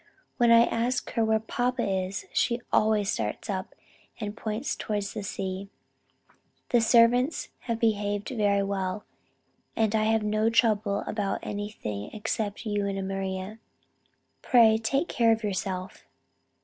When 0.37 0.49
I 0.49 0.63
ask 0.65 1.11
her 1.11 1.23
where 1.23 1.39
Papa 1.39 1.87
is, 1.87 2.25
she 2.33 2.59
always 2.73 3.11
starts 3.11 3.51
up 3.51 3.75
and 4.19 4.35
points 4.35 4.75
toward 4.75 5.03
the 5.03 5.21
sea. 5.21 5.69
The 6.69 6.81
servants 6.81 7.49
behave 7.79 8.23
very 8.27 8.63
well, 8.63 9.05
and 9.75 9.93
I 9.95 10.05
have 10.05 10.23
no 10.23 10.49
trouble 10.49 11.01
about 11.05 11.41
anything 11.45 12.09
except 12.13 12.65
you 12.65 12.87
and 12.87 13.07
Maria. 13.07 13.59
Pray 14.41 14.79
take 14.79 15.07
care 15.07 15.31
of 15.31 15.43
yourself.... 15.43 16.03